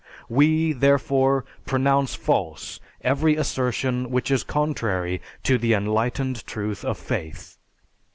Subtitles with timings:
[0.29, 7.59] We, therefore, pronounce false every assertion which is contrary to the enlightened truth of faith....